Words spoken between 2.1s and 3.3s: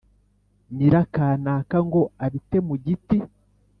abite mu giti